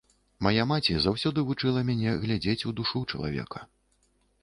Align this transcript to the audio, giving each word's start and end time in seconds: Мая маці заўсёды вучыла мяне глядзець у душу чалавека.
Мая 0.45 0.63
маці 0.71 0.95
заўсёды 1.03 1.45
вучыла 1.51 1.85
мяне 1.91 2.17
глядзець 2.25 2.59
у 2.73 2.77
душу 2.83 3.07
чалавека. 3.11 3.59